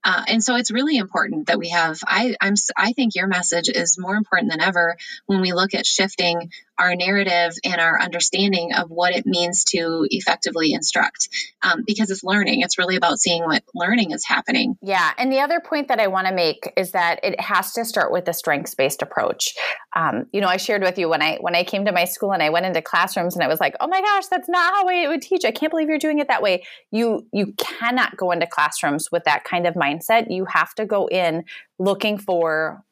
[0.04, 2.00] Uh, and so it's really important that we have.
[2.06, 2.56] I, I'm.
[2.76, 6.96] I think your message is more important than ever when we look at shifting our
[6.96, 11.30] narrative and our understanding of what it means to effectively instruct,
[11.62, 12.62] um, because it's learning.
[12.62, 14.76] It's really about seeing what learning is happening.
[14.82, 17.86] Yeah, and the other point that I want to make is that it has to
[17.86, 19.54] start with a strengths based approach.
[19.96, 22.34] Um, you know, I shared with you when I when I came to my school
[22.34, 24.88] and I went into classrooms and I was like, oh my gosh, that's not how
[24.88, 25.46] I would teach.
[25.46, 26.64] I can't believe you're doing it that way.
[26.90, 30.86] You you cannot go into classrooms with that kind of mind mindset, you have to
[30.86, 31.44] go in
[31.80, 32.84] looking for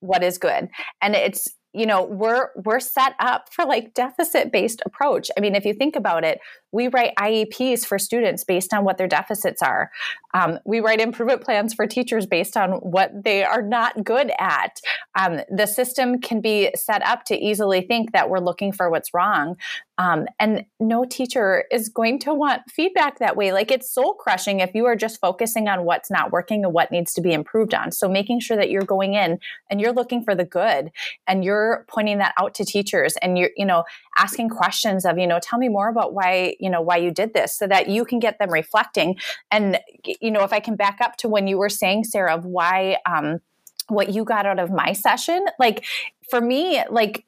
[0.00, 0.68] what is good.
[1.00, 5.54] And it's you know we're we're set up for like deficit based approach i mean
[5.54, 6.38] if you think about it
[6.76, 9.90] we write ieps for students based on what their deficits are
[10.34, 14.80] um, we write improvement plans for teachers based on what they are not good at
[15.18, 19.14] um, the system can be set up to easily think that we're looking for what's
[19.14, 19.56] wrong
[19.98, 23.52] um, and no teacher is going to want feedback that way.
[23.52, 26.90] Like it's soul crushing if you are just focusing on what's not working and what
[26.90, 27.92] needs to be improved on.
[27.92, 29.38] So making sure that you're going in
[29.70, 30.90] and you're looking for the good
[31.26, 33.84] and you're pointing that out to teachers and you're, you know,
[34.18, 37.34] asking questions of, you know, tell me more about why, you know why you did
[37.34, 39.16] this so that you can get them reflecting
[39.50, 39.78] and
[40.20, 42.96] you know if i can back up to when you were saying sarah of why
[43.06, 43.40] um
[43.88, 45.84] what you got out of my session like
[46.30, 47.24] for me like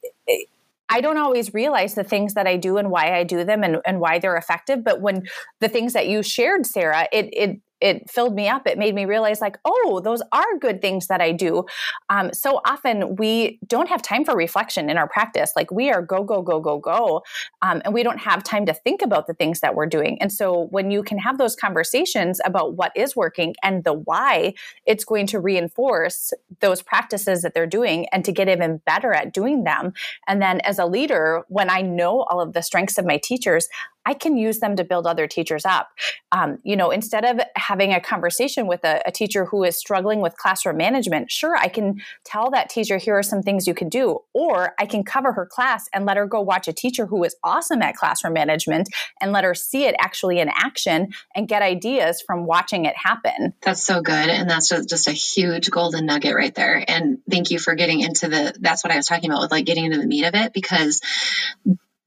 [0.91, 3.77] I don't always realize the things that I do and why I do them and,
[3.85, 4.83] and why they're effective.
[4.83, 5.27] But when
[5.59, 8.67] the things that you shared, Sarah, it it it filled me up.
[8.67, 11.65] It made me realize, like, oh, those are good things that I do.
[12.09, 15.53] Um, so often we don't have time for reflection in our practice.
[15.55, 17.23] Like we are go, go, go, go, go.
[17.61, 20.21] Um, and we don't have time to think about the things that we're doing.
[20.21, 24.53] And so when you can have those conversations about what is working and the why,
[24.85, 29.33] it's going to reinforce those practices that they're doing and to get even better at
[29.33, 29.93] doing them.
[30.27, 33.67] And then as a leader, when I know all of the strengths of my teachers,
[34.09, 35.91] I can use them to build other teachers up.
[36.31, 40.19] Um, you know, instead of having a conversation with a, a, teacher who is struggling
[40.19, 43.87] with classroom management, sure, I can tell that teacher, here are some things you can
[43.87, 44.17] do.
[44.33, 47.35] Or I can cover her class and let her go watch a teacher who is
[47.43, 48.89] awesome at classroom management
[49.21, 53.53] and let her see it actually in action and get ideas from watching it happen.
[53.61, 54.29] That's so good.
[54.29, 56.83] And that's just a huge golden nugget right there.
[56.87, 59.65] And thank you for getting into the, that's what I was talking about with like
[59.65, 60.99] getting into the meat of it because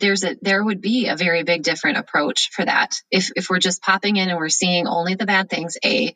[0.02, 3.60] there's a there would be a very big different approach for that if if we're
[3.60, 6.14] just popping in and we're seeing only the bad things a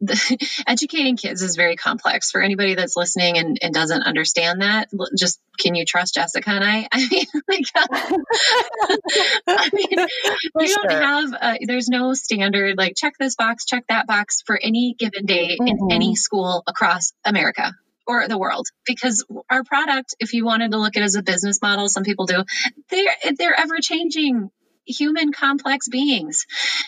[0.00, 4.88] the, educating kids is very complex for anybody that's listening and, and doesn't understand that
[5.16, 7.64] just can you trust jessica and i i mean like
[9.48, 10.06] i mean
[10.68, 10.76] sure.
[10.86, 14.94] don't have a, there's no standard like check this box check that box for any
[14.96, 15.66] given day mm-hmm.
[15.66, 17.74] in any school across america
[18.08, 21.22] or the world because our product if you wanted to look at it as a
[21.22, 22.42] business model some people do
[22.90, 24.50] they're they're ever changing
[24.88, 26.46] human complex beings.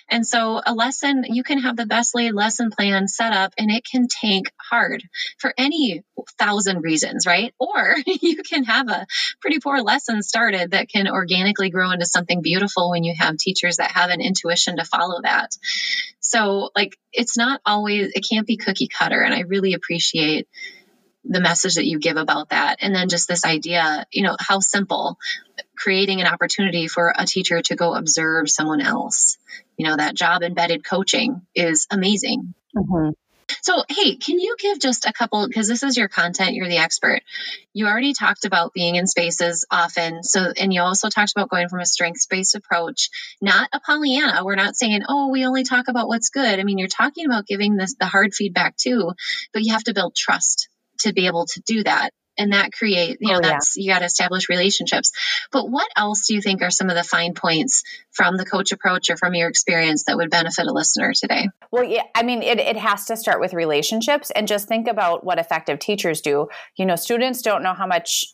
[0.09, 3.71] And so a lesson, you can have the best laid lesson plan set up and
[3.71, 5.03] it can tank hard
[5.39, 6.03] for any
[6.39, 7.55] thousand reasons, right?
[7.59, 9.07] Or you can have a
[9.41, 13.77] pretty poor lesson started that can organically grow into something beautiful when you have teachers
[13.77, 15.51] that have an intuition to follow that.
[16.21, 19.21] So like it's not always, it can't be cookie cutter.
[19.21, 20.49] And I really appreciate
[21.25, 22.79] the message that you give about that.
[22.81, 25.19] And then just this idea, you know, how simple
[25.77, 29.39] creating an opportunity for a teacher to go observe someone else.
[29.77, 32.55] You know, that job embedded coaching is amazing.
[32.77, 33.11] Mm-hmm.
[33.63, 36.79] So, hey, can you give just a couple, because this is your content, you're the
[36.79, 37.23] expert.
[37.73, 40.23] You already talked about being in spaces often.
[40.23, 44.45] So, and you also talked about going from a strengths based approach, not a Pollyanna.
[44.45, 46.61] We're not saying, oh, we only talk about what's good.
[46.61, 49.13] I mean, you're talking about giving this, the hard feedback too,
[49.53, 50.69] but you have to build trust
[51.01, 52.11] to be able to do that.
[52.39, 53.83] And that create you know oh, that's yeah.
[53.83, 55.13] you got to establish relationships.
[55.53, 57.83] But what else do you think are some of the fine points
[58.13, 61.49] from the coach approach or from your experience that would benefit a listener today?
[61.71, 64.31] Well yeah i mean it, it has to start with relationships.
[64.31, 66.49] And just think about what effective teachers do.
[66.77, 68.25] You know students don't know how much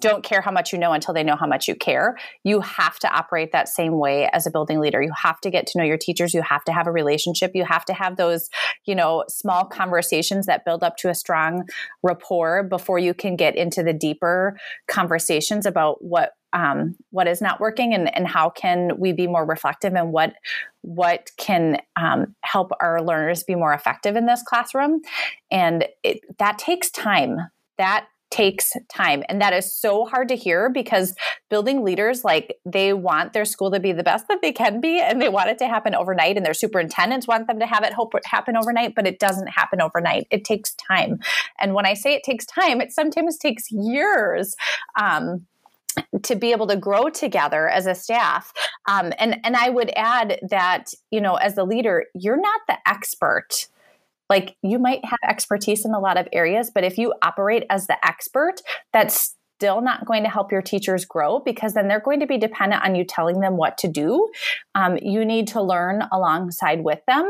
[0.00, 2.16] don't care how much you know until they know how much you care.
[2.44, 5.00] You have to operate that same way as a building leader.
[5.02, 6.34] You have to get to know your teachers.
[6.34, 7.52] You have to have a relationship.
[7.54, 8.48] You have to have those,
[8.86, 11.68] you know, small conversations that build up to a strong
[12.02, 17.60] rapport before you can get into the deeper conversations about what um, what is not
[17.60, 20.32] working and, and how can we be more reflective and what
[20.80, 25.02] what can um, help our learners be more effective in this classroom
[25.50, 27.36] and it, that takes time
[27.76, 29.22] that takes time.
[29.28, 31.14] And that is so hard to hear because
[31.48, 35.00] building leaders, like they want their school to be the best that they can be
[35.00, 36.36] and they want it to happen overnight.
[36.36, 39.80] And their superintendents want them to have it hope happen overnight, but it doesn't happen
[39.80, 40.26] overnight.
[40.30, 41.20] It takes time.
[41.58, 44.54] And when I say it takes time, it sometimes takes years.
[45.00, 45.46] Um,
[46.22, 48.52] to be able to grow together as a staff
[48.86, 52.76] um, and and i would add that you know as a leader you're not the
[52.86, 53.66] expert
[54.28, 57.86] like you might have expertise in a lot of areas, but if you operate as
[57.86, 58.60] the expert,
[58.92, 62.38] that's still not going to help your teachers grow because then they're going to be
[62.38, 64.28] dependent on you telling them what to do.
[64.76, 67.28] Um, you need to learn alongside with them,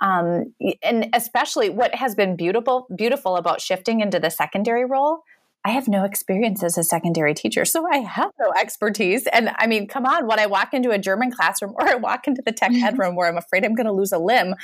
[0.00, 0.54] um,
[0.84, 5.24] and especially what has been beautiful beautiful about shifting into the secondary role
[5.66, 9.26] I have no experience as a secondary teacher, so I have no expertise.
[9.28, 12.26] And I mean, come on, when I walk into a German classroom or I walk
[12.28, 13.00] into the tech ed mm-hmm.
[13.00, 14.54] room where I'm afraid I'm going to lose a limb,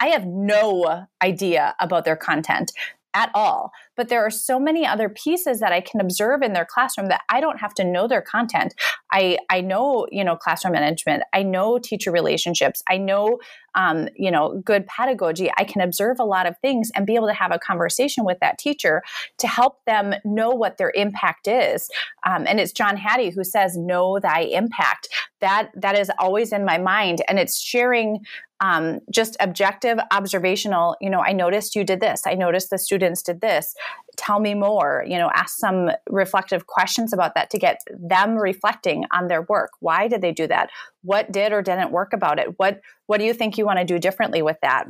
[0.00, 2.72] I have no idea about their content
[3.14, 3.72] at all.
[3.96, 7.22] But there are so many other pieces that I can observe in their classroom that
[7.28, 8.74] I don't have to know their content.
[9.10, 11.22] I I know you know classroom management.
[11.32, 12.82] I know teacher relationships.
[12.88, 13.38] I know
[13.74, 15.50] um, you know good pedagogy.
[15.56, 18.38] I can observe a lot of things and be able to have a conversation with
[18.40, 19.02] that teacher
[19.38, 21.88] to help them know what their impact is.
[22.26, 25.08] Um, and it's John Hattie who says, "Know thy impact."
[25.40, 28.24] That that is always in my mind, and it's sharing
[28.60, 32.22] um, just objective observational you know i noticed you did this.
[32.26, 33.74] I noticed the students did this.
[34.16, 39.04] Tell me more you know ask some reflective questions about that to get them reflecting
[39.12, 39.70] on their work.
[39.80, 40.70] Why did they do that?
[41.02, 42.58] What did or didn't work about it?
[42.58, 44.88] What what do you think you want to do differently with that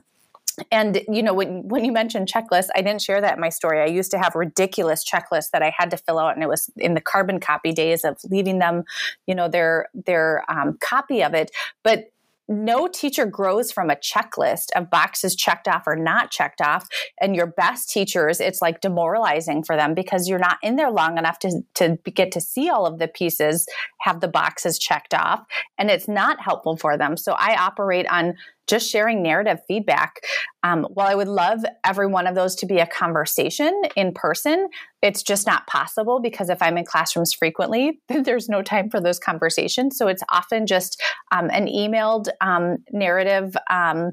[0.71, 3.81] and you know when when you mentioned checklists i didn't share that in my story
[3.81, 6.71] i used to have ridiculous checklists that i had to fill out and it was
[6.77, 8.85] in the carbon copy days of leaving them
[9.27, 11.51] you know their their um, copy of it
[11.83, 12.11] but
[12.49, 16.89] no teacher grows from a checklist of boxes checked off or not checked off.
[17.21, 21.19] And your best teachers, it's like demoralizing for them because you're not in there long
[21.19, 23.67] enough to, to get to see all of the pieces,
[24.01, 25.45] have the boxes checked off,
[25.77, 27.17] and it's not helpful for them.
[27.19, 28.35] So I operate on
[28.69, 30.21] just sharing narrative feedback.
[30.63, 34.69] Um, while I would love every one of those to be a conversation in person,
[35.03, 39.19] it's just not possible because if I'm in classrooms frequently, there's no time for those
[39.19, 39.97] conversations.
[39.97, 41.03] So it's often just
[41.33, 44.13] um, an emailed um, narrative um,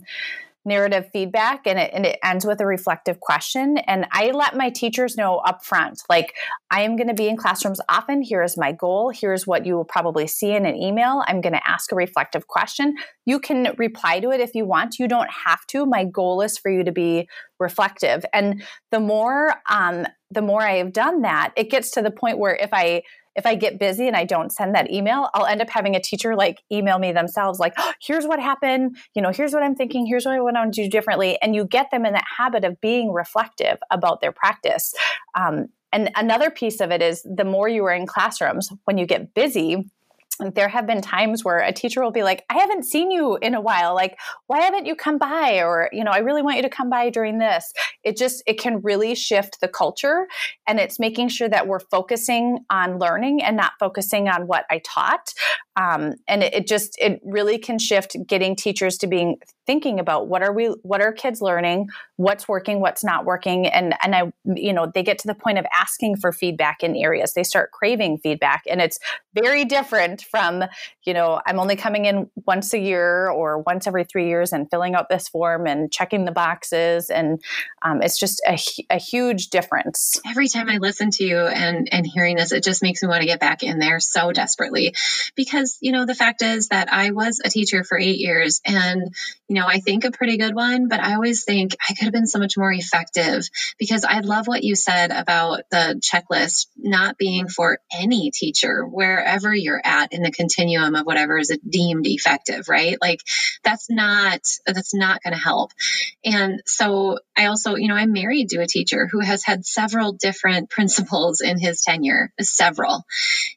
[0.65, 3.77] narrative feedback and it, and it ends with a reflective question.
[3.77, 6.33] And I let my teachers know up front, like,
[6.71, 8.21] I am going to be in classrooms often.
[8.21, 9.09] Here is my goal.
[9.09, 11.23] Here's what you will probably see in an email.
[11.27, 12.95] I'm going to ask a reflective question.
[13.25, 14.99] You can reply to it if you want.
[14.99, 15.85] You don't have to.
[15.85, 18.25] My goal is for you to be reflective.
[18.33, 22.39] And the more, um, the more I have done that, it gets to the point
[22.39, 23.03] where if I
[23.35, 25.99] if I get busy and I don't send that email, I'll end up having a
[25.99, 28.97] teacher like email me themselves, like, oh, here's what happened.
[29.13, 30.05] You know, here's what I'm thinking.
[30.05, 31.37] Here's what I want to do differently.
[31.41, 34.93] And you get them in that habit of being reflective about their practice.
[35.35, 39.05] Um, and another piece of it is the more you are in classrooms, when you
[39.05, 39.89] get busy,
[40.53, 43.55] there have been times where a teacher will be like i haven't seen you in
[43.55, 43.95] a while.
[43.95, 44.17] Like
[44.47, 45.61] why haven't you come by?
[45.61, 47.71] Or you know i really want you to come by during this.
[48.03, 50.27] It just it can really shift the culture
[50.67, 54.79] and it's making sure that we're focusing on learning and not focusing on what i
[54.79, 55.33] taught.
[55.77, 60.29] Um, and it, it, just it really can shift getting teachers to being thinking about
[60.29, 61.89] what are we what are kids learning?
[62.15, 62.79] What's working?
[62.79, 63.67] What's not working?
[63.67, 66.95] And and i you know they get to the point of asking for feedback in
[66.95, 67.33] areas.
[67.33, 68.99] They start craving feedback and it's
[69.33, 70.63] very different from
[71.05, 74.69] you know i'm only coming in once a year or once every three years and
[74.69, 77.09] filling out this form and checking the boxes.
[77.09, 77.41] And
[77.81, 78.57] um, it's just a,
[78.89, 80.19] a huge difference.
[80.27, 83.21] Every time i listen to you and and hearing this it just makes me want
[83.21, 84.93] to get back in there so desperately.
[85.35, 89.13] Because, you know, the fact is that I was a teacher for eight years and,
[89.47, 92.13] you know, I think a pretty good one, but I always think I could have
[92.13, 93.47] been so much more effective.
[93.77, 99.53] Because I love what you said about the checklist not being for any teacher, wherever
[99.53, 102.97] you're at in the continuum of whatever is deemed effective, right?
[103.01, 103.21] Like
[103.63, 105.71] that's not, that's not going to help.
[106.23, 110.13] And so I also, you know, I'm married to a teacher who has had several
[110.13, 113.03] different principals in his tenure, several.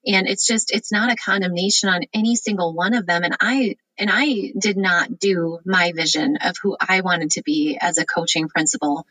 [0.07, 3.25] And it's just, it's not a condemnation on on any single one of them.
[3.25, 7.79] And I, and I did not do my vision of who I wanted to be
[7.81, 9.07] as a coaching principal,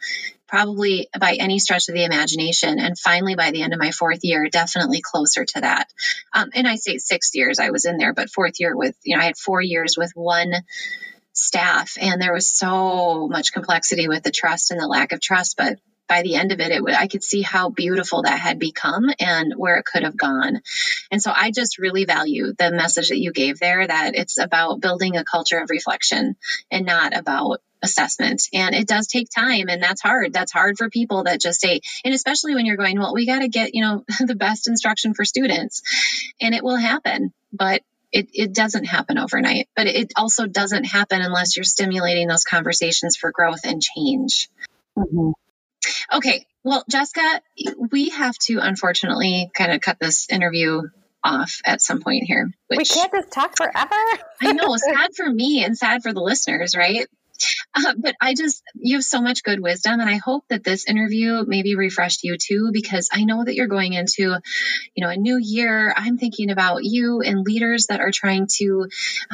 [0.48, 2.80] probably by any stretch of the imagination.
[2.80, 5.92] And finally, by the end of my fourth year, definitely closer to that.
[6.34, 9.16] Um, and I say six years I was in there, but fourth year with, you
[9.16, 10.54] know, I had four years with one
[11.34, 15.56] staff and there was so much complexity with the trust and the lack of trust
[15.56, 15.78] but
[16.08, 19.54] by the end of it, it I could see how beautiful that had become and
[19.56, 20.62] where it could have gone.
[21.12, 24.82] And so I just really value the message that you gave there that it's about
[24.82, 26.36] building a culture of reflection
[26.72, 28.44] and not about assessment.
[28.54, 30.34] And it does take time and that's hard.
[30.34, 33.40] That's hard for people that just say, and especially when you're going, well, we got
[33.40, 35.82] to get, you know, the best instruction for students
[36.42, 37.82] and it will happen, but
[38.12, 43.18] it, it doesn't happen overnight, but it also doesn't happen unless you're stimulating those conversations
[43.18, 44.50] for growth and change.
[44.98, 45.32] Mm-hmm.
[46.14, 46.46] Okay.
[46.64, 47.42] Well, Jessica,
[47.92, 50.82] we have to unfortunately kind of cut this interview
[51.24, 52.52] off at some point here.
[52.68, 53.96] Which, we can't just talk forever.
[54.42, 57.08] I know, sad for me and sad for the listeners, right?
[57.76, 60.00] Uh, but I just, you have so much good wisdom.
[60.00, 63.68] And I hope that this interview maybe refreshed you too, because I know that you're
[63.68, 64.36] going into,
[64.96, 65.94] you know, a new year.
[65.96, 68.88] I'm thinking about you and leaders that are trying to,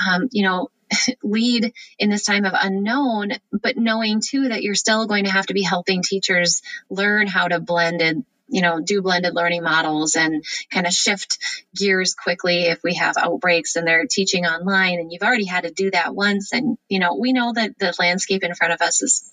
[0.08, 0.68] um, you know,
[1.24, 5.48] lead in this time of unknown, but knowing too that you're still going to have
[5.48, 10.16] to be helping teachers learn how to blend and you know, do blended learning models
[10.16, 11.40] and kind of shift
[11.76, 15.72] gears quickly if we have outbreaks and they're teaching online and you've already had to
[15.72, 16.54] do that once.
[16.54, 19.33] And, you know, we know that the landscape in front of us is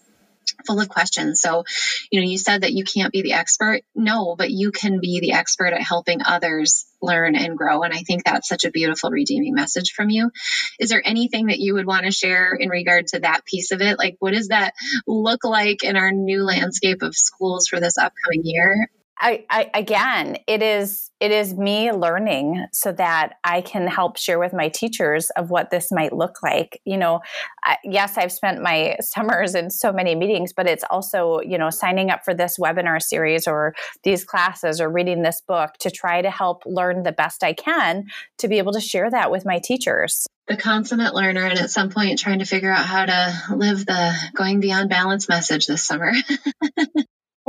[0.66, 1.40] full of questions.
[1.40, 1.64] So,
[2.11, 3.82] you know, you said that you can't be the expert.
[3.94, 7.82] No, but you can be the expert at helping others learn and grow.
[7.82, 10.30] And I think that's such a beautiful redeeming message from you.
[10.78, 13.80] Is there anything that you would want to share in regard to that piece of
[13.80, 13.98] it?
[13.98, 14.74] Like, what does that
[15.07, 18.90] look like in our new landscape of schools for this upcoming year?
[19.21, 24.39] I, I, again, it is it is me learning so that I can help share
[24.39, 26.81] with my teachers of what this might look like.
[26.87, 27.21] You know,
[27.62, 31.68] I, yes, I've spent my summers in so many meetings, but it's also you know
[31.68, 36.23] signing up for this webinar series or these classes or reading this book to try
[36.23, 38.07] to help learn the best I can
[38.39, 41.91] to be able to share that with my teachers the consummate learner and at some
[41.91, 46.12] point trying to figure out how to live the going beyond balance message this summer.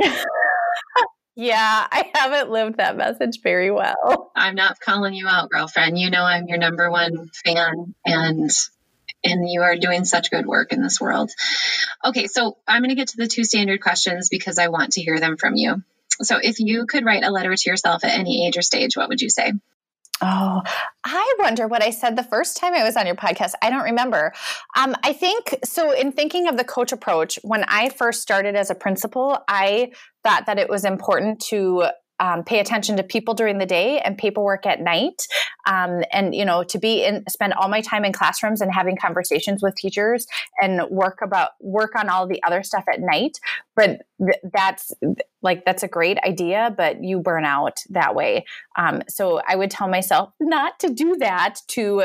[1.34, 4.30] Yeah, I haven't lived that message very well.
[4.36, 5.98] I'm not calling you out, girlfriend.
[5.98, 8.50] You know I'm your number one fan and
[9.24, 11.30] and you are doing such good work in this world.
[12.04, 15.00] Okay, so I'm going to get to the two standard questions because I want to
[15.00, 15.82] hear them from you.
[16.20, 19.08] So if you could write a letter to yourself at any age or stage, what
[19.08, 19.52] would you say?
[20.24, 20.62] Oh,
[21.04, 23.52] I wonder what I said the first time I was on your podcast.
[23.60, 24.32] I don't remember.
[24.76, 25.90] Um, I think so.
[25.90, 29.90] In thinking of the coach approach, when I first started as a principal, I
[30.22, 31.88] thought that it was important to
[32.20, 35.26] um, pay attention to people during the day and paperwork at night
[35.66, 38.96] um, and you know to be in spend all my time in classrooms and having
[38.96, 40.26] conversations with teachers
[40.60, 43.38] and work about work on all the other stuff at night
[43.74, 44.92] but th- that's
[45.42, 48.44] like that's a great idea but you burn out that way
[48.76, 52.04] um, so i would tell myself not to do that to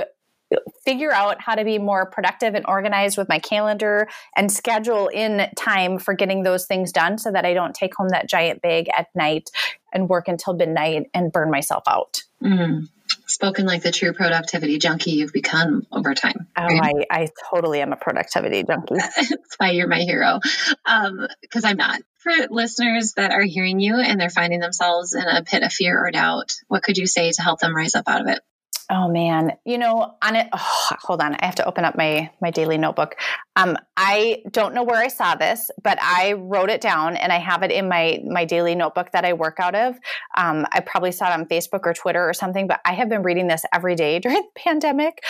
[0.85, 5.49] figure out how to be more productive and organized with my calendar and schedule in
[5.57, 8.88] time for getting those things done so that I don't take home that giant bag
[8.97, 9.49] at night
[9.93, 12.21] and work until midnight and burn myself out.
[12.41, 12.88] Mm.
[13.25, 16.47] Spoken like the true productivity junkie you've become over time.
[16.57, 18.95] Oh, I, I totally am a productivity junkie.
[18.97, 20.39] That's why you're my hero.
[20.41, 22.01] Because um, I'm not.
[22.19, 26.03] For listeners that are hearing you and they're finding themselves in a pit of fear
[26.03, 28.41] or doubt, what could you say to help them rise up out of it?
[28.89, 30.47] Oh man, you know, on it.
[30.53, 33.15] Oh, hold on, I have to open up my my daily notebook.
[33.57, 37.37] Um, I don't know where I saw this, but I wrote it down and I
[37.37, 39.97] have it in my my daily notebook that I work out of.
[40.36, 43.23] Um, I probably saw it on Facebook or Twitter or something, but I have been
[43.23, 45.23] reading this every day during the pandemic.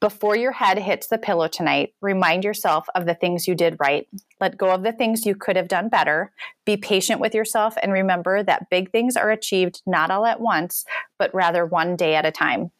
[0.00, 4.06] Before your head hits the pillow tonight, remind yourself of the things you did right.
[4.40, 6.32] Let go of the things you could have done better.
[6.64, 10.84] Be patient with yourself and remember that big things are achieved not all at once,
[11.18, 12.70] but rather one day at a time.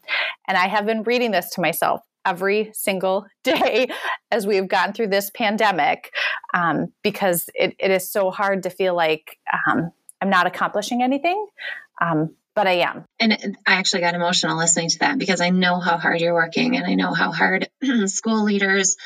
[0.46, 3.88] And I have been reading this to myself every single day
[4.30, 6.12] as we've gone through this pandemic
[6.54, 9.90] um, because it, it is so hard to feel like um,
[10.20, 11.46] I'm not accomplishing anything.
[12.00, 13.04] Um, but I am.
[13.20, 16.76] And I actually got emotional listening to that because I know how hard you're working
[16.76, 17.68] and I know how hard
[18.06, 18.96] school leaders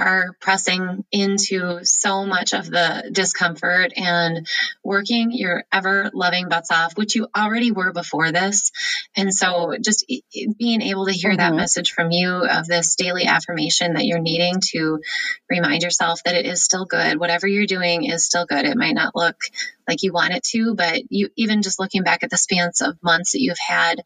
[0.00, 4.48] are pressing into so much of the discomfort and
[4.82, 8.72] working your ever loving butts off, which you already were before this.
[9.14, 10.10] And so just
[10.58, 11.40] being able to hear mm-hmm.
[11.40, 15.00] that message from you of this daily affirmation that you're needing to
[15.50, 17.20] remind yourself that it is still good.
[17.20, 18.64] Whatever you're doing is still good.
[18.64, 19.36] It might not look
[19.88, 22.96] like you want it to, but you even just looking back at the spans of
[23.02, 24.02] months that you've had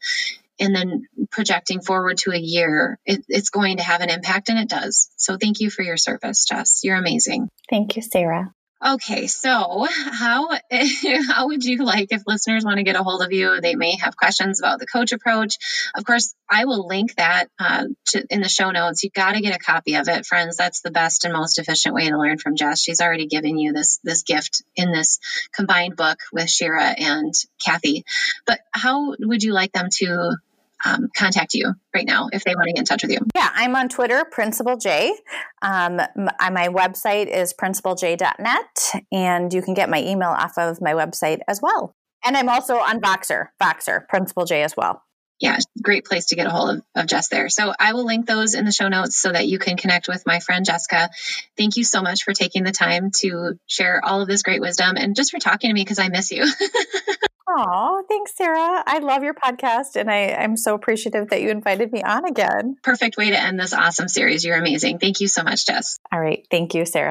[0.61, 4.59] and then projecting forward to a year, it, it's going to have an impact and
[4.59, 5.11] it does.
[5.17, 6.81] So thank you for your service, Jess.
[6.83, 7.49] You're amazing.
[7.71, 8.53] Thank you, Sarah.
[8.85, 10.51] Okay, so how
[11.29, 13.61] how would you like if listeners want to get a hold of you?
[13.61, 15.57] They may have questions about the coach approach.
[15.97, 19.03] Of course, I will link that uh, to, in the show notes.
[19.03, 20.57] You got to get a copy of it, friends.
[20.57, 22.81] That's the best and most efficient way to learn from Jess.
[22.81, 25.19] She's already given you this this gift in this
[25.53, 28.05] combined book with Shira and Kathy.
[28.47, 30.37] But how would you like them to
[30.85, 33.19] um, contact you right now if they want to get in touch with you?
[33.35, 35.15] Yeah, I'm on Twitter, Principal J.
[35.63, 41.41] Um, my website is principalj.net, and you can get my email off of my website
[41.49, 41.95] as well.
[42.25, 45.03] And I'm also on Voxer, Voxer, Principal J as well.
[45.41, 47.49] Yeah, great place to get a hold of, of Jess there.
[47.49, 50.27] So I will link those in the show notes so that you can connect with
[50.27, 51.11] my friend Jessica.
[51.57, 54.97] Thank you so much for taking the time to share all of this great wisdom
[54.97, 56.45] and just for talking to me because I miss you.
[57.51, 58.83] Oh, thanks, Sarah.
[58.87, 62.77] I love your podcast and I, I'm so appreciative that you invited me on again.
[62.83, 64.45] Perfect way to end this awesome series.
[64.45, 64.99] You're amazing.
[64.99, 65.99] Thank you so much, Jess.
[66.13, 66.47] All right.
[66.51, 67.11] Thank you, Sarah.